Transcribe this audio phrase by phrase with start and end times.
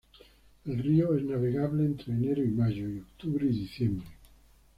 [0.65, 4.07] El río es navegable entre enero y mayo, y octubre y diciembre.